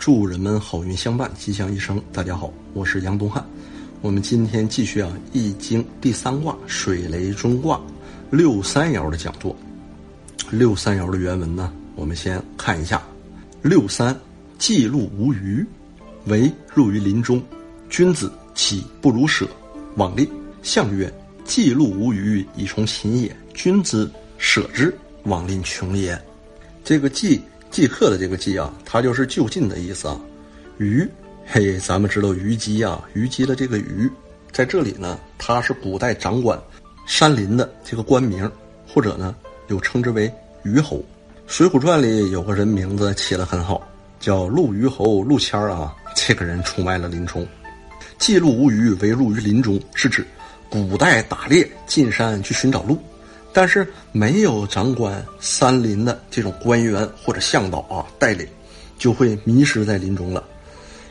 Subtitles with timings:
[0.00, 2.02] 祝人们好运相伴，吉祥一生。
[2.10, 3.44] 大家好，我是杨东汉。
[4.00, 7.78] 我们今天继续啊《易经》第三卦水雷中卦
[8.30, 9.54] 六三爻的讲座。
[10.50, 13.02] 六三爻的原文呢，我们先看一下：
[13.60, 14.18] 六三，
[14.58, 15.62] 既路无余，
[16.24, 17.38] 为入于林中。
[17.90, 19.46] 君子岂不如舍？
[19.96, 20.26] 往吝。
[20.62, 21.12] 象曰：
[21.44, 23.36] 既路无余，以从秦也。
[23.52, 26.18] 君子舍之，往令穷也。
[26.82, 27.38] 这个既。
[27.70, 30.20] 即刻的这个“即”啊，它就是就近的意思啊。
[30.78, 31.08] 虞，
[31.46, 34.10] 嘿，咱们知道虞姬啊，虞姬的这个“虞”
[34.50, 36.60] 在这里呢，它是古代掌管
[37.06, 38.50] 山林的这个官名，
[38.86, 39.34] 或者呢，
[39.68, 40.32] 又称之为
[40.64, 40.96] 虞侯。
[41.46, 43.80] 《水浒传》里有个人名字起得很好，
[44.18, 45.94] 叫陆虞侯陆谦啊。
[46.16, 47.46] 这个人出卖了林冲，
[48.18, 50.26] 记录无虞为陆于林中，是指
[50.68, 52.98] 古代打猎进山去寻找鹿。
[53.52, 58.46] 但是没有掌管山林的这种官员或者向导啊带领，
[58.98, 60.44] 就会迷失在林中了。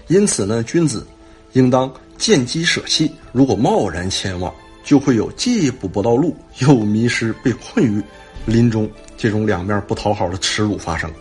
[0.07, 1.05] 因此呢，君子
[1.53, 3.11] 应当见机舍弃。
[3.31, 8.01] 如果贸然前往，就会有既捕不到鹿，又迷失被困于
[8.45, 11.11] 林中这种两面不讨好的耻辱发生。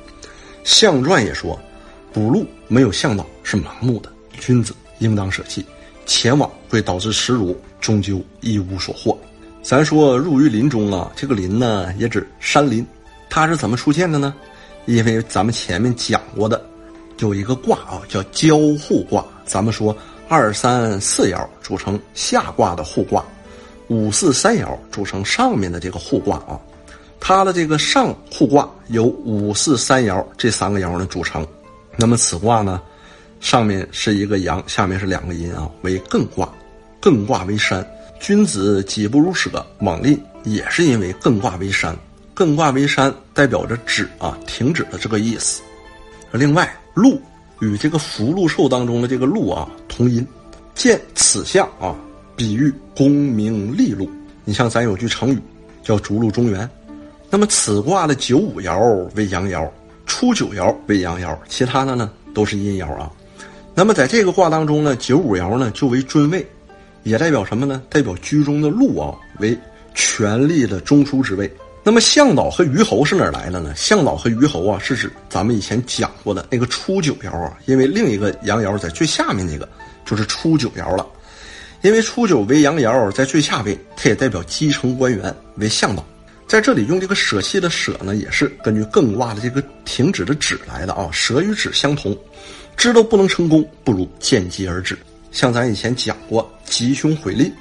[0.64, 1.58] 象传也说，
[2.12, 5.64] 捕鹿没有向导是盲目的，君子应当舍弃。
[6.06, 9.18] 前往会导致耻辱，终究一无所获。
[9.62, 12.86] 咱说入于林中啊，这个林呢也指山林，
[13.28, 14.34] 它是怎么出现的呢？
[14.86, 16.64] 因为咱们前面讲过的，
[17.18, 19.24] 有一个卦啊叫交互卦。
[19.44, 19.94] 咱们说
[20.28, 23.22] 二三四爻组成下卦的互卦，
[23.88, 26.58] 五四三爻组成上面的这个互卦啊。
[27.20, 31.46] 它的这个上互卦由五四三爻这三个爻呢组成。
[31.96, 32.80] 那么此卦呢，
[33.40, 36.48] 上面是一个阳，下面是两个阴啊，为艮卦，
[37.02, 37.86] 艮卦为山。
[38.20, 41.96] 君子己不如舍，往令也是因为艮卦为山，
[42.34, 45.62] 艮卦为山代表着止啊，停止的这个意思。
[46.32, 47.20] 另外，鹿
[47.60, 50.26] 与这个福禄寿当中的这个鹿啊同音，
[50.74, 51.94] 见此象啊，
[52.36, 54.10] 比喻功名利禄。
[54.44, 55.38] 你像咱有句成语
[55.82, 56.68] 叫逐鹿中原，
[57.30, 59.68] 那么此卦的九五爻为阳爻，
[60.06, 63.10] 初九爻为阳爻，其他的呢都是阴爻啊。
[63.74, 66.46] 那么在这个卦当中呢，九五爻呢就为尊位。
[67.08, 67.82] 也代表什么呢？
[67.88, 69.56] 代表居中的禄啊，为
[69.94, 71.50] 权力的中枢之位。
[71.82, 73.72] 那么向导和虞侯是哪来的呢？
[73.74, 77.56] 向导和虞侯啊，是指咱们以前讲过的那个初九爻啊。
[77.64, 79.66] 因为另一个阳爻在最下面那个
[80.04, 81.06] 就是初九爻了。
[81.80, 86.04] 因为初九为阳爻，在最下位，它也代表基层官员为向导。
[86.46, 91.08] 在这里用这个舍弃的舍呢，也是根据艮卦的这个停止的止来的啊。
[91.12, 92.16] 舍与止相同，
[92.76, 94.98] 知道不能成功，不如见机而止。
[95.30, 97.52] 像咱以前讲过，吉凶毁吝，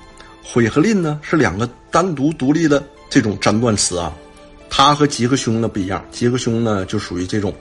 [0.43, 4.13] 毁和吝呢是两个单独独立的这种占断词啊。
[4.69, 7.53] 它和吉和凶呢不一样，吉和凶呢就属于这种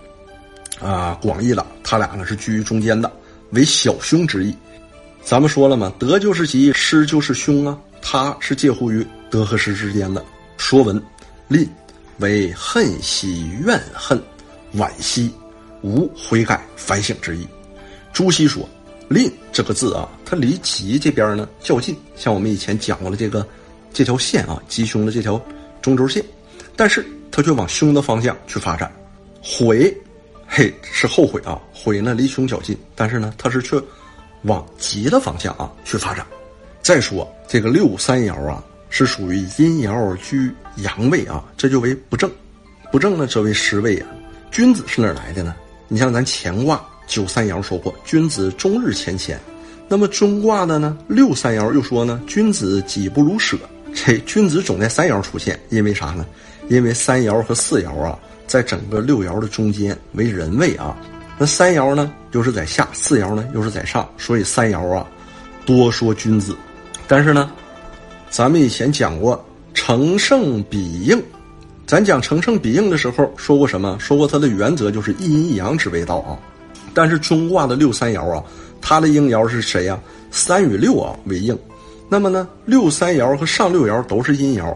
[0.80, 3.10] 啊广义了，它俩呢是居于中间的，
[3.50, 4.54] 为小凶之意。
[5.22, 10.24] 咱们说了嘛，得就是吉，失就是凶啊，它是介乎于得和失之间的。
[10.56, 11.02] 说文，
[11.48, 11.68] 吝
[12.18, 14.22] 为恨兮、怨恨、
[14.74, 15.32] 惋惜、
[15.82, 17.46] 无悔改、反省之意。
[18.12, 18.68] 朱熹说。
[19.08, 23.46] 吝这个字啊，它离吉这边呢较近，像我们以前讲过的这个
[23.92, 25.40] 这条线啊，吉凶的这条
[25.80, 26.24] 中轴线，
[26.74, 28.92] 但是它却往凶的方向去发展。
[29.40, 29.96] 悔，
[30.46, 33.80] 嘿，是后悔啊，悔呢离凶较近，但是呢它是却
[34.42, 36.26] 往吉的方向啊去发展。
[36.82, 42.30] 再说这个六三爻啊，是属于阴爻居阳位啊，这就为不正，
[42.90, 44.08] 不正呢则为失位啊。
[44.50, 45.54] 君子是哪来的呢？
[45.86, 46.84] 你像咱乾卦。
[47.06, 49.38] 九三爻说过，君子终日乾乾。
[49.88, 50.98] 那么中卦的呢？
[51.06, 53.56] 六三爻又说呢，君子己不如舍。
[53.94, 56.26] 这君子总在三爻出现，因为啥呢？
[56.68, 60.96] 因为三爻和四爻啊，在整个六爻的中间为人位啊。
[61.38, 64.08] 那三爻呢，又是在下；四爻呢，又是在上。
[64.18, 65.06] 所以三爻啊，
[65.64, 66.56] 多说君子。
[67.06, 67.50] 但是呢，
[68.28, 69.42] 咱们以前讲过
[69.72, 71.22] 成胜比应，
[71.86, 73.96] 咱讲成胜比应的时候说过什么？
[74.00, 76.36] 说过它的原则就是一阴一阳之谓道啊。
[76.96, 78.42] 但是中卦的六三爻啊，
[78.80, 80.00] 它的应爻是谁呀？
[80.30, 81.54] 三与六啊为应，
[82.08, 84.74] 那么呢，六三爻和上六爻都是阴爻，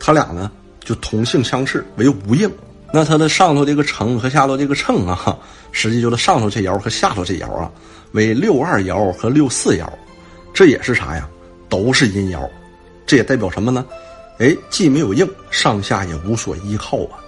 [0.00, 0.50] 它俩呢
[0.82, 2.50] 就同性相斥为无应。
[2.92, 5.38] 那它的上头这个成和下头这个乘啊，
[5.70, 7.70] 实际就是上头这爻和下头这爻啊，
[8.10, 9.86] 为六二爻和六四爻，
[10.52, 11.28] 这也是啥呀？
[11.68, 12.44] 都是阴爻，
[13.06, 13.86] 这也代表什么呢？
[14.40, 17.22] 哎，既没有应，上下也无所依靠啊，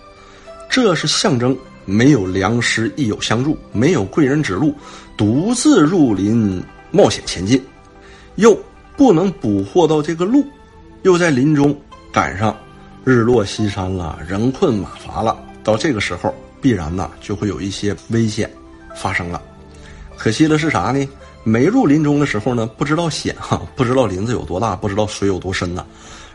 [0.69, 1.57] 这是象征。
[1.85, 4.75] 没有良师益友相助，没有贵人指路，
[5.17, 7.63] 独自入林冒险前进，
[8.37, 8.59] 又
[8.97, 10.45] 不能捕获到这个鹿，
[11.03, 11.77] 又在林中
[12.13, 12.57] 赶上
[13.05, 15.37] 日落西山了，人困马乏了。
[15.63, 18.51] 到这个时候，必然呢就会有一些危险
[18.95, 19.41] 发生了。
[20.17, 21.09] 可惜的是啥呢？
[21.43, 25.85] 没入林中的时候呢，不知道险哈，不知道林子有多大，不知道水有多深呐。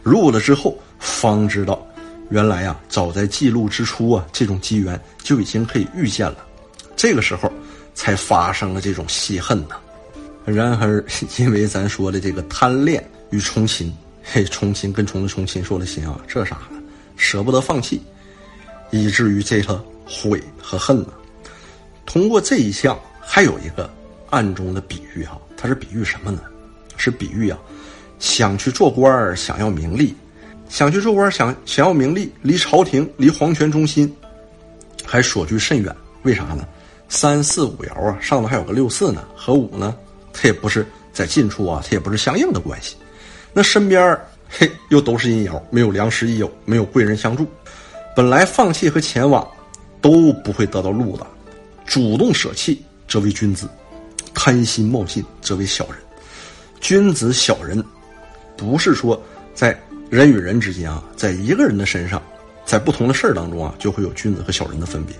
[0.03, 1.83] 入了之后，方知道，
[2.29, 6.45] 原来呀，早在记录之初啊，这种机缘就已经可以预见了。
[6.95, 7.51] 这个时候，
[7.93, 9.75] 才发生了这种惜恨呐。
[10.45, 11.03] 然而，
[11.37, 16.79] 因为咱说的这个贪恋与重亲，嘿，重亲跟重的重亲说了心啊，这啥呢？
[17.17, 18.01] 舍不得放弃，
[18.91, 21.13] 以至于这个悔和恨呢。
[22.05, 23.89] 通过这一项，还有一个。
[24.31, 26.41] 暗中的比喻哈，它是比喻什么呢？
[26.97, 27.57] 是比喻啊，
[28.19, 30.15] 想去做官儿，想要名利，
[30.69, 34.15] 想去做官，想想要名利，离朝廷、离皇权中心
[35.03, 35.93] 还所距甚远。
[36.23, 36.65] 为啥呢？
[37.09, 39.95] 三四五爻啊，上头还有个六四呢，和五呢，
[40.31, 42.95] 它也不是在近处啊，它也不是相应的关系。
[43.51, 44.15] 那身边
[44.47, 47.47] 嘿，又都是阴爻，没有良师益友，没有贵人相助，
[48.15, 49.45] 本来放弃和前往
[49.99, 51.25] 都不会得到路的，
[51.85, 53.67] 主动舍弃，则为君子。
[54.33, 55.95] 贪心冒进，则为小人。
[56.79, 57.83] 君子小人，
[58.55, 59.21] 不是说
[59.53, 59.77] 在
[60.09, 62.21] 人与人之间啊，在一个人的身上，
[62.65, 65.15] 在不同的事儿当中啊，就会有君子和小人的分别，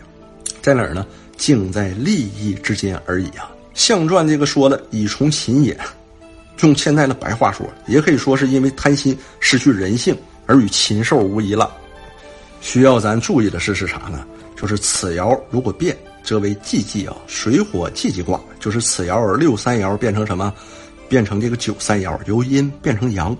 [0.62, 1.06] 在哪儿呢？
[1.38, 3.51] 竟在利益之间而已啊。
[3.74, 5.77] 象传这个说的以从秦也，
[6.62, 11.71] 用现在的白话说，也可以说是因为贪心失去人性而与禽兽无异了。
[12.59, 14.25] 需要咱注意的是是啥呢？
[14.56, 15.95] 就是此爻如果变。
[16.21, 20.53] 则为季季啊，水火季季卦，就是此爻六三爻变成什么？
[21.07, 23.35] 变成这个九三爻，由阴变成阳。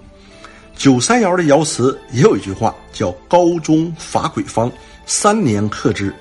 [0.80, 4.72] 九三爻的爻辞也有一句话叫“高中伐鬼方，
[5.06, 6.12] 三年克之”，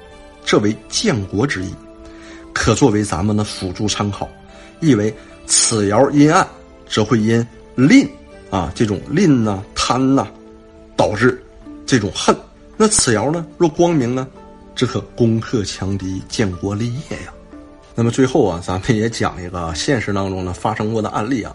[0.45, 1.73] 这为建国之意，
[2.53, 4.29] 可作为咱们的辅助参考。
[4.81, 5.15] 意为
[5.47, 6.45] 此爻阴暗，
[6.89, 7.47] 则会因
[7.77, 8.05] 吝
[8.51, 10.27] 啊这种吝呐、贪呐，
[10.97, 11.41] 导致
[11.87, 12.37] 这种恨。
[12.77, 14.27] 那此爻呢，若光明呢？
[14.75, 17.33] 只可攻克强敌，建国立业呀。
[17.95, 21.55] 那么最后啊，咱们也讲一个现实当中呢发生过的案例啊。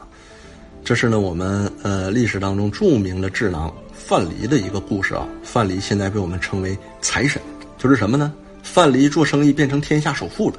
[0.83, 5.25] 这是呢我们呃历史当中著名的智囊范蠡的一个故事啊。
[5.41, 7.41] 范蠡现在被我们称为财神，
[7.77, 8.33] 就是什么呢？
[8.61, 10.55] 范蠡做生意变成天下首富了。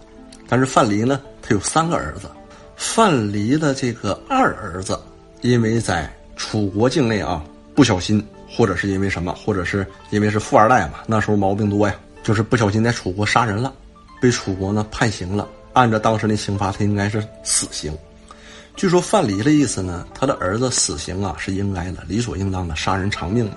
[0.49, 2.31] 但是范蠡呢，他有三个儿子。
[2.77, 4.99] 范蠡的这个二儿子，
[5.43, 7.45] 因为在楚国境内啊
[7.75, 11.95] 不小心，或者是因为什么，或者是因为是富二代嘛，那时候毛病多呀。
[12.23, 13.73] 就是不小心在楚国杀人了，
[14.21, 15.47] 被楚国呢判刑了。
[15.75, 17.95] 按照当时的刑罚，他应该是死刑。
[18.77, 23.57] 据说范蠡的意思呢，他的儿子死刑啊是应该的，理所应当的，杀人偿命嘛。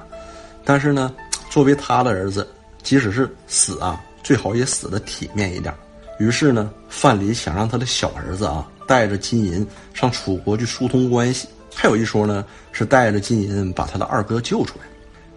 [0.63, 1.13] 但是呢，
[1.49, 2.47] 作为他的儿子，
[2.83, 5.73] 即使是死啊，最好也死的体面一点。
[6.19, 11.47] 于是呢，范蠡想让他的小儿子啊带着金银上楚国去疏通关系。
[11.75, 14.85] 还有一说呢，是带着金银把他的二哥救出来。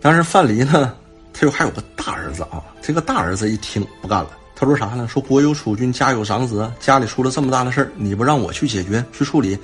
[0.00, 0.94] 但是范蠡呢？
[1.32, 2.60] 他又还有个大儿子啊！
[2.82, 4.30] 这个大儿子一听不干了，
[4.60, 5.08] 他说啥呢？
[5.08, 9.58] 说国有储君，家有长子，家里出了这么大的事儿，你不让我去解决、去处理，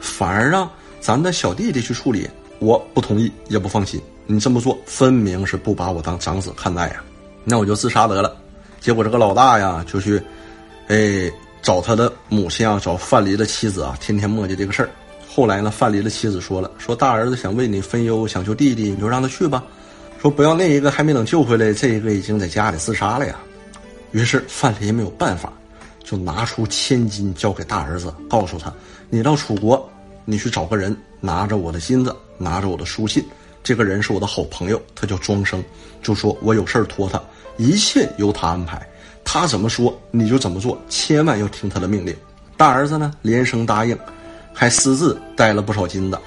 [0.00, 0.68] 反而让
[1.00, 4.00] 咱的小弟弟去处理，我不同意，也不放心。
[4.26, 7.00] 你这么做，分明是不把我当长子看待呀！
[7.44, 8.36] 那我就自杀得了。
[8.80, 10.20] 结果这个老大呀，就去，
[10.88, 11.30] 哎，
[11.62, 14.90] 找他的母亲啊，找范蠡的妻子啊，天天磨叽这个事儿。
[15.28, 19.62] 后来呢，范蠡的妻子说了，说大儿子想为你分忧，想救弟弟，你就让他去吧。
[20.20, 23.36] 说不要那一个还没等救回来，这一个已经在家里自杀了呀。
[24.12, 25.52] 于是范蠡没有办法，
[26.02, 28.72] 就拿出千金交给大儿子，告诉他
[29.08, 29.88] ：“你到楚国，
[30.24, 33.24] 你去找个人，拿着我的金子，拿着我的书信。
[33.62, 35.62] 这个人是我的好朋友，他叫庄生，
[36.02, 37.22] 就说我有事儿托他，
[37.56, 38.84] 一切由他安排，
[39.22, 42.16] 他怎么说你就怎么做，千万要听他的命令。”
[42.56, 43.96] 大儿子呢连声答应，
[44.52, 46.18] 还私自带了不少金子，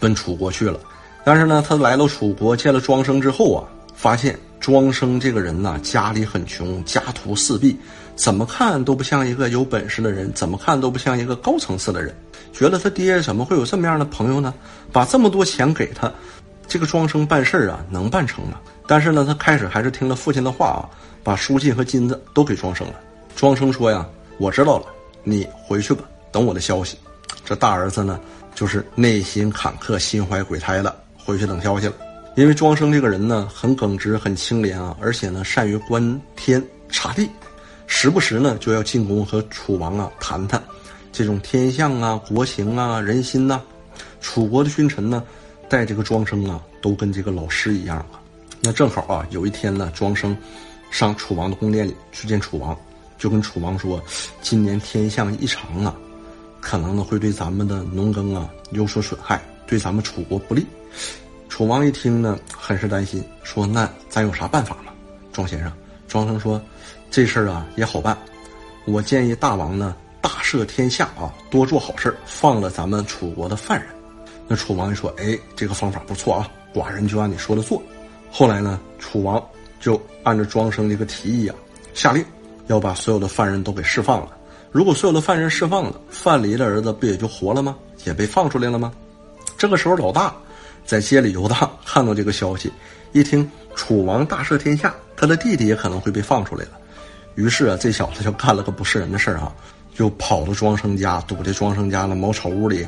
[0.00, 0.80] 奔楚国去了。
[1.24, 3.64] 但是呢，他来到楚国见了庄生之后啊，
[3.98, 7.76] 发现庄生这个人呐，家里很穷，家徒四壁，
[8.14, 12.14] 怎么看都不像一个有本事的人，怎么看都不像一个高层次的人。
[12.52, 14.54] 觉得他爹怎么会有这么样的朋友呢？
[14.92, 16.10] 把这么多钱给他，
[16.68, 18.60] 这个庄生办事儿啊，能办成吗？
[18.86, 20.86] 但是呢，他开始还是听了父亲的话啊，
[21.24, 22.94] 把书信和金子都给庄生了。
[23.34, 24.06] 庄生说呀
[24.38, 24.86] ：“我知道了，
[25.24, 26.96] 你回去吧，等我的消息。”
[27.44, 28.20] 这大儿子呢，
[28.54, 30.94] 就是内心坎坷，心怀鬼胎了。
[31.16, 31.94] 回去等消息了，
[32.38, 37.28] 因为庄生这个人呢很耿直，很清廉啊，而且呢善于观天察地，
[37.88, 40.62] 时不时呢就要进宫和楚王啊谈谈
[41.10, 43.60] 这种天象啊、国情啊、人心呐。
[44.20, 45.24] 楚国的君臣呢
[45.68, 48.22] 待这个庄生啊都跟这个老师一样啊。
[48.60, 50.36] 那正好啊有一天呢，庄生
[50.92, 52.78] 上楚王的宫殿里去见楚王，
[53.18, 54.00] 就跟楚王说
[54.42, 55.92] ：“今年天象异常啊，
[56.60, 60.64] 可能呢会对咱们的农耕啊有所损害，对咱们楚国不利。”
[61.48, 64.92] 楚王一听呢，很是担心，说：“那咱有啥办法吗？”
[65.32, 65.72] 庄先生，
[66.06, 66.60] 庄生说
[67.10, 68.16] ：“这事儿啊也好办，
[68.84, 73.88] 我建议大王呢，大赦天下啊，多做好事放了咱们楚国的犯人。
[74.46, 77.82] 那楚王一说：“哎，这个方法不错啊，寡人就按你说的做。”
[78.30, 79.42] 后来呢，楚王
[79.80, 81.56] 就按照庄生这个提议啊，
[81.94, 82.24] 下令
[82.66, 84.36] 要把所有的犯人都给释放了。
[84.70, 87.74] 如果所有的犯人释放了，范蠡的儿子不也就活了吗？
[88.04, 88.92] 也被放出来了吗？
[89.56, 90.34] 这个时候，老大
[90.88, 92.72] 在街里游荡，看到这个消息，
[93.12, 96.70] 一听楚王大赦天下，他的弟弟也可能会被放出来了。
[97.34, 99.52] 于是啊，这小子就干了个不是人的事儿啊，
[99.94, 102.86] 就跑到庄生家，堵在庄生家的茅草屋里，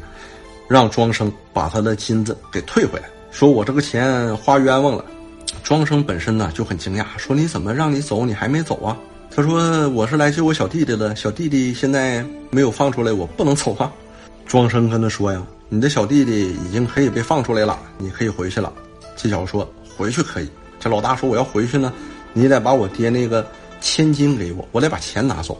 [0.67, 5.05] 让庄生把他的金子给退回来，说我这个钱花冤枉了。
[5.63, 8.97] 庄生本身呢就很惊讶，说你怎么让你走，你还没走啊？
[9.31, 13.93] 他说我是来救我小弟弟的，小弟弟现在没有放出来，我不能走啊。
[14.47, 15.47] 庄生跟他说呀。
[15.73, 18.73] 你的小弟弟已经可以被放出来了，你可以回去了。
[19.17, 20.51] 这小子说回去可以。
[20.81, 21.93] 这老大说我要回去呢，
[22.33, 23.49] 你得把我爹那个
[23.81, 25.57] 千金给我，我得把钱拿走。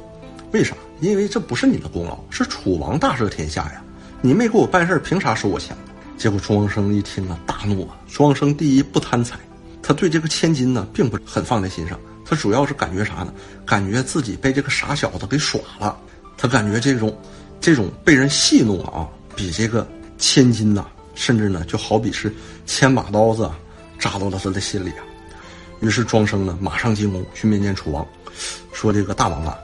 [0.51, 0.75] 为啥？
[1.01, 3.81] 因为这不是你的功劳，是楚王大赦天下呀。
[4.21, 5.77] 你没给我办事凭啥收我钱？
[6.19, 7.97] 结果庄生一听啊，大怒啊。
[8.09, 9.39] 庄生第一不贪财，
[9.81, 13.33] 他对这个千金呢并不是很放在心上，他主要是感觉啥呢？
[13.65, 15.97] 感觉自己被这个傻小子给耍了。
[16.37, 17.17] 他感觉这种，
[17.61, 19.87] 这种被人戏弄啊，比这个。
[20.21, 20.87] 千金呐，
[21.17, 22.33] 甚至呢，就好比是
[22.67, 23.51] 千把刀子
[23.99, 25.03] 扎到了他的心里啊。
[25.81, 28.07] 于是庄生呢，马上进宫去面见楚王，
[28.71, 29.57] 说：“这个大王啊，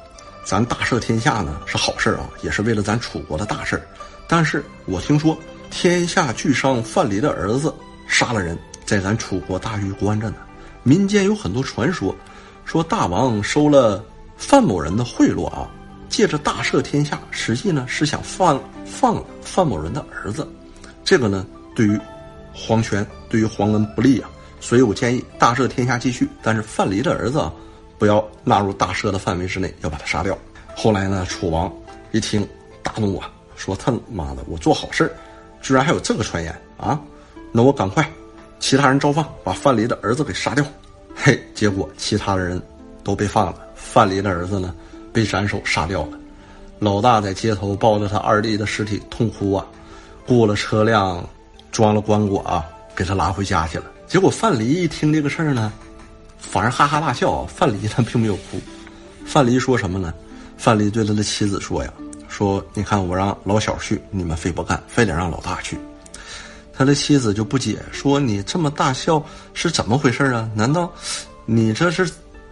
[0.46, 3.80] 咱大赦天下呢是好事啊，也是为了咱楚国的大事
[4.26, 5.38] 但是我听说
[5.70, 7.72] 天下巨商范蠡的儿子
[8.08, 10.36] 杀了人，在咱楚国大狱关着呢。
[10.82, 12.16] 民间有很多传说，
[12.64, 14.02] 说大王收了
[14.38, 15.70] 范某人的贿赂啊。”
[16.08, 20.46] 借着大赦天下，实际呢是想放放范某人的儿子，
[21.04, 21.98] 这个呢对于
[22.54, 27.52] 皇权、对于皇恩不利啊，所以我建议大赦天下继续，但是范蠡的儿子啊
[27.98, 30.36] 不要纳入大赦的范围之内，要把他杀掉。
[30.74, 31.72] 后来呢，楚王
[32.12, 32.46] 一听
[32.82, 35.14] 大怒啊，说他妈的，我做好事
[35.62, 37.00] 居然还有这个传言啊！
[37.52, 38.08] 那我赶快
[38.60, 40.64] 其他人照放，把范蠡的儿子给杀掉。
[41.14, 42.60] 嘿，结果其他的人
[43.02, 44.74] 都被放了，范蠡的儿子呢？
[45.16, 46.18] 被斩首杀掉了，
[46.78, 49.64] 老大在街头抱着他二弟的尸体痛哭啊，
[50.26, 51.26] 雇了车辆，
[51.72, 52.62] 装了棺椁啊，
[52.94, 53.86] 给他拉回家去了。
[54.06, 55.72] 结果范蠡一听这个事儿呢，
[56.38, 57.46] 反而哈哈大笑。
[57.46, 58.60] 范蠡他并没有哭，
[59.24, 60.12] 范蠡说什么呢？
[60.58, 61.90] 范蠡对他的妻子说呀
[62.28, 65.78] ：“说你看我让老小去，你们非不干，非得让老大去。”
[66.76, 70.46] 他的妻子就不解，说：“你这么大笑是怎么回事啊？
[70.54, 70.92] 难道
[71.46, 72.06] 你这是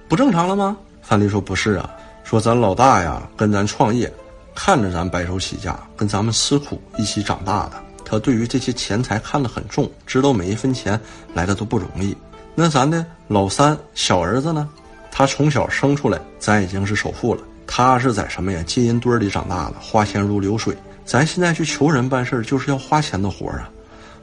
[0.09, 1.91] 不正常了吗？”范蠡说：“不是啊。”
[2.25, 4.13] 说咱老大呀，跟咱创业，
[4.55, 10.99] 看着咱白手起家，跟咱们吃苦一起长大的，他对于这些钱财看得很重，知道每一分钱
[11.35, 12.17] 来的都不容易。
[12.55, 14.69] 那咱的老三小儿子呢？
[15.11, 17.43] 他从小生出来，咱已经是首富了。
[17.67, 18.63] 他是在什么呀？
[18.67, 20.77] 金银堆里长大的，花钱如流水。
[21.05, 23.69] 咱现在去求人办事，就是要花钱的活啊！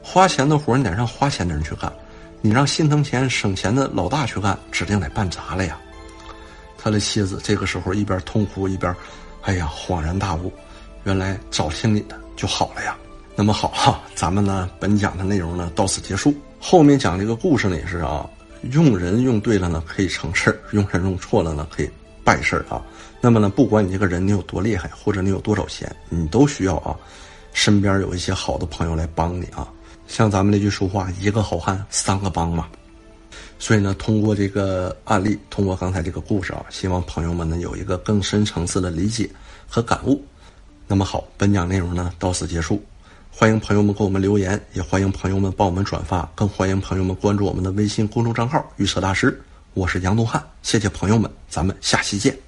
[0.02, 1.90] 花钱的活你得让花钱的人去干，
[2.40, 5.78] 你让心疼钱省钱的老大去干，指定得办砸了呀！
[6.82, 8.92] 他的妻子这个时候一边痛哭一边，
[9.42, 10.52] 哎呀，恍然大悟，
[11.04, 12.96] 原来早听你的就好了呀。
[13.36, 16.34] 那么好哈，咱们呢本讲的内容呢到此结束。
[16.60, 18.28] 后面讲这个故事呢也是啊，
[18.72, 21.90] 用人用对了呢可以成事，用人用错了呢可以
[22.24, 22.82] 败事啊。
[23.20, 26.96] 那么呢，不管你这个人你有多厉害，或者你有多少钱，你都需要啊，
[27.52, 29.68] 身边有一些好的朋友来帮你啊。
[30.08, 32.68] 像咱们那句俗话，一个好汉三个帮嘛。
[33.62, 39.30] 所以呢，通过这个案例，通过刚才这个故事啊，希望朋友们呢有一个更深层次的理解
[39.68, 40.20] 和感悟。
[40.88, 42.82] 那么好，本讲内容呢到此结束，
[43.30, 49.40] 欢迎朋友们给我们留言，也欢迎朋友们帮我们转发，更欢迎朋友们关注我们的微信公众账号“预测大师”。
[49.74, 52.41] 我是杨东汉，谢谢朋友们，咱们下期见。